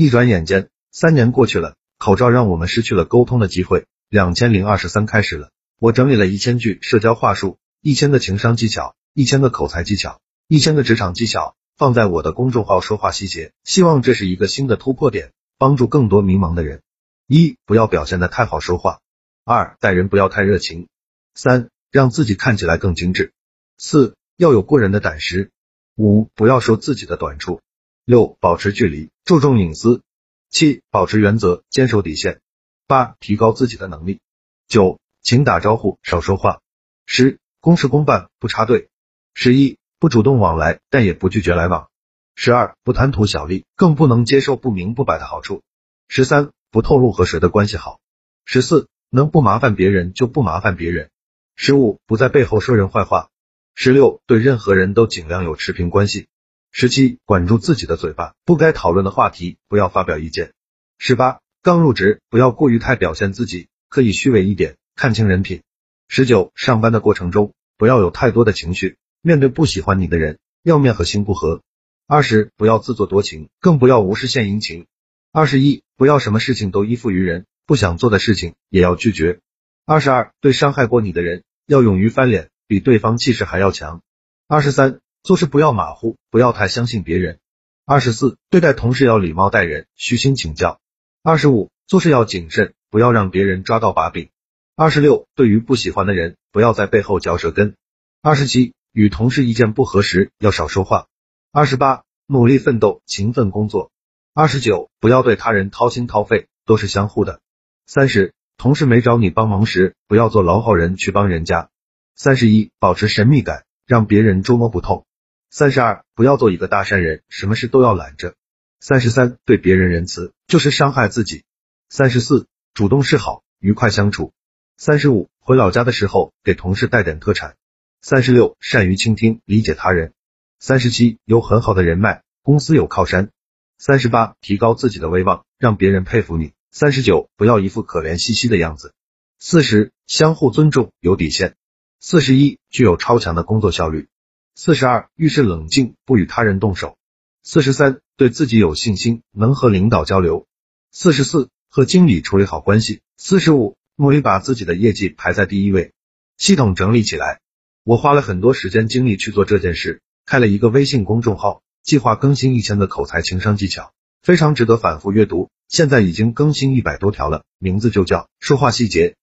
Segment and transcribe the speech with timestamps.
[0.00, 3.86] 一转眼间，三年过去了，口罩让我们失去了沟通的机会。
[4.08, 16.82] 两千零二十三开始了，我整理了一千句社交话术，一千个情商技巧，一千个口才技巧，一千个职场技巧，放在我的公众号说话细节，希望这是一个新的突破点，帮助更多迷茫的人。
[17.26, 19.00] 一，不要表现的太好说话；
[19.44, 20.86] 二，待人不要太热情；
[21.34, 23.32] 三，让自己看起来更精致；
[23.78, 25.48] 四，要有过人的胆识；
[25.96, 27.58] 五，不要说自己的短处；
[28.04, 30.00] 六，保持距离，注重隐私；
[30.48, 32.40] 七，保持原则，坚守底线。
[32.86, 34.22] 八、提高自己的能力。
[34.68, 36.62] 九、请打招呼，少说话。
[37.04, 38.88] 十、公事公办，不插队。
[39.34, 41.90] 十一、不主动往来，但也不拒绝来往。
[42.36, 45.62] 十二、不贪图小利，更不能接受不明不白的好处。
[46.08, 48.00] 十三、不透露和谁的关系好。
[48.46, 51.10] 十四、能不麻烦别人就不麻烦别人。
[51.54, 53.28] 十五、不在背后说人坏话。
[53.74, 56.28] 十六、对任何人都尽量有持平关系。
[56.70, 60.52] 十七、管住自己的嘴巴，不该讨论的话题不要发表意见。
[60.98, 61.40] 十八。
[61.60, 65.62] 刚入职，不要过于太表现自己，可以虚伪一点，看清人品。
[66.06, 71.60] 十九，上班的过程中不要有太多的情绪，面对不喜欢你的人，要面和心不和。
[72.06, 74.86] 二十，不要自作多情，更不要无事献殷勤。
[75.32, 79.40] 二十一，不要什么事情都依附于人，不想做的事情也要拒绝。
[79.84, 84.00] 二十二，对伤害过你的人，要勇于翻脸，比对方气势还要强。
[84.46, 87.38] 二十三，做事不要马虎，不要太相信别人。
[87.84, 90.80] 二十四，对待同事要礼貌待人，虚心请教。
[91.22, 94.30] 二十五，做事要谨慎，不要让别人抓到把柄。
[94.76, 97.76] 二十六，对于不喜欢的人，不要在背后嚼舌根。
[98.22, 101.08] 二十七，与同事意见不合时，要少说话。
[101.52, 103.90] 二十八，努力奋斗，勤奋工作。
[104.34, 107.40] 二十九，不要对他人掏心掏肺，都是相互的。
[107.86, 111.70] 三十，同事没找你帮忙时，不要做老好人去帮人家。
[112.14, 115.06] 三十一，保持神秘感，让别人捉摸不透。
[115.48, 118.34] 三十二，不要做一个大善人，什么事都要揽着。
[118.80, 121.44] 三十三，对别人仁慈就是伤害自己。
[121.88, 124.34] 三十四，主动示好，愉快相处。
[124.76, 127.56] 三十五，回老家的时候给同事带点特产。
[128.02, 130.12] 三十六，善于倾听，理解他人。
[130.58, 133.30] 三十七，有很好的人脉，公司有靠山。
[133.78, 136.52] 三十八，提高自己的威望，让别人佩服你。
[136.70, 138.92] 三十九，不要一副可怜兮兮的样子。
[139.38, 141.54] 四十，相互尊重，有底线。
[142.00, 144.06] 四十一，具有超强的工作效率。
[144.54, 146.96] 四十二，遇事冷静，不与他人动手。
[147.42, 150.46] 四十三，对自己有信心，能和领导交流。
[150.92, 153.00] 四十四，和经理处理好关系。
[153.16, 155.92] 四十五，努力把自己的业绩排在第一位。
[156.36, 157.40] 系统整理起来，
[157.82, 163.92] 我花了很多时间精力去做这件事，开了一个微信公众号，计划更新一千的口才情商技巧，
[164.22, 165.50] 非常值得反复阅读。
[165.66, 169.16] 现在已经更新一百多条了，名字就叫说话细节。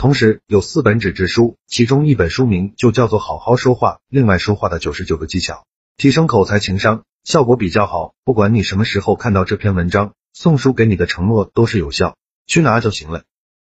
[0.00, 5.66] 同时有四本纸质书，其中一本书名就叫做好好说话，另外说话的九十九个技巧，
[5.98, 7.02] 提升口才情商。
[7.22, 12.16] 效果比较好，不管你什么时候看到这篇文章，送书给你的承诺都是有效，
[12.46, 13.24] 去拿就行了。